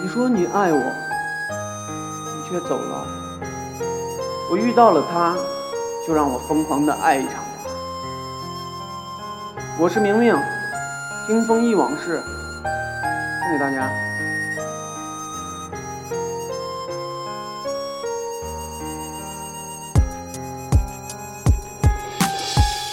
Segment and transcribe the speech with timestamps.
[0.00, 3.06] 你说你爱我，你却走了。
[4.50, 5.36] 我遇到了他，
[6.06, 7.40] 就让我疯狂的爱一场吧。
[9.78, 10.36] 我是明明，
[11.26, 13.88] 听风忆往事，送给大家。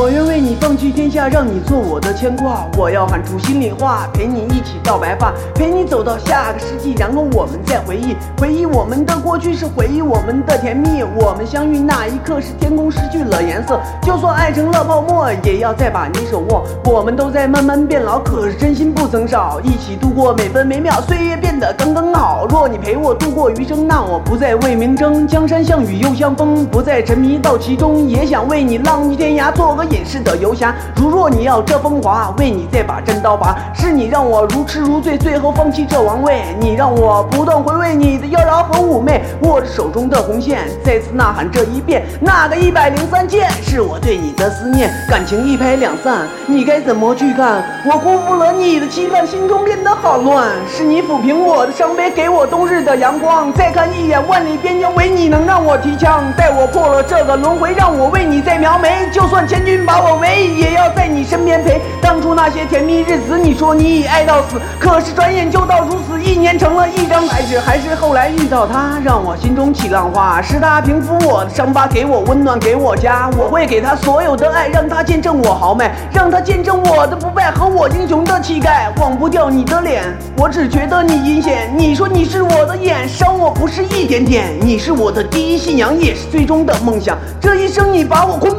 [0.00, 2.66] 我愿为你放弃天下，让你做我的牵挂。
[2.74, 11.02] 我要喊出心里话，陪你一起到白发，陪你走到下个世纪，然后我们再回忆，回忆我们的过去，是回忆我们的甜蜜。
[11.02, 16.64] 我们相遇那一刻，是天空失去了颜色，就算爱成了泡沫，也要再把你手握。
[16.86, 22.46] 我们都在慢慢变老，可是真心不曾少，一起度过每分每秒，岁月变得刚刚好。
[22.48, 29.89] 若你陪我度过余生，那我不再为名争，江山像雨又像风，不再沉迷到其中，也想为你浪迹天涯，做个。
[29.90, 33.56] 隐士的游侠，如若你要这风华，为你再把真刀拔。
[33.74, 36.42] 是你让我如痴如醉，最后放弃这王位。
[36.60, 42.04] 你让我不断回味你的妖娆和妩媚，握着手中的红线，再次呐喊这一遍。
[42.20, 44.90] 那个一百零三剑，是我对你的思念。
[45.08, 47.64] 感情一拍两散，你该怎么去看？
[47.84, 50.48] 我辜负了你的期盼，心中变得好乱。
[50.68, 53.52] 是你抚平我的伤悲，给我冬日的阳光。
[53.52, 56.22] 再看一眼万里边疆，唯你能让我提枪。
[56.36, 59.08] 待我破了这个轮回，让我为你再描眉。
[59.12, 59.69] 就算千军。
[59.78, 61.80] 把我围，也要在你身边陪。
[62.00, 67.58] 当初那些甜蜜日子，你说你已爱到死，可是转眼就到如此，一年成了一张白纸。
[67.58, 70.40] 还是后来遇到他，让我心中起浪花。
[70.42, 73.30] 是他平复我的伤疤，给我温暖，给我家。
[73.36, 78.92] 我会给他所有的爱，让他见证我豪迈，让他见证我的不败和我英雄的气概。
[79.00, 80.02] 忘不掉你的脸，
[80.36, 81.72] 我只觉得你阴险。
[81.76, 84.48] 你说你是我的眼，伤我不是一点点。
[84.60, 87.16] 你是我的第一信仰，也是最终的梦想。
[87.40, 88.49] 这一生你把我困，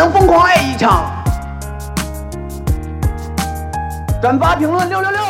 [0.00, 1.04] 能疯狂爱一场？
[4.22, 5.20] 转发评论六六六。